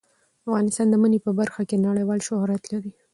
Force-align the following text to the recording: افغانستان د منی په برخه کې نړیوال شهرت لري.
افغانستان 0.47 0.87
د 0.89 0.95
منی 1.01 1.19
په 1.25 1.31
برخه 1.39 1.61
کې 1.69 1.83
نړیوال 1.87 2.19
شهرت 2.27 2.63
لري. 2.73 2.91